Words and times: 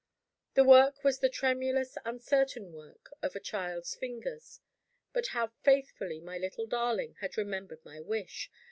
The 0.55 0.63
work 0.63 1.03
was 1.03 1.19
the 1.19 1.29
tremulous, 1.29 1.95
uncertain 2.05 2.71
work 2.73 3.11
of 3.21 3.35
a 3.35 3.39
child's 3.39 3.93
fingers. 3.93 4.59
But 5.13 5.27
how 5.27 5.51
faithfully 5.61 6.19
my 6.19 6.39
little 6.39 6.65
darling 6.65 7.17
had 7.19 7.37
remembered 7.37 7.85
my 7.85 7.99
wish! 7.99 8.49